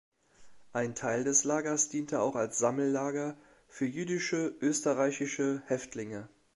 [0.73, 6.27] Ein Teil des Lagers diente auch als Sammellager für jüdische österreichische Häftlinge.